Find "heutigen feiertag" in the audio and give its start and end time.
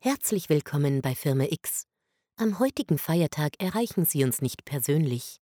2.60-3.60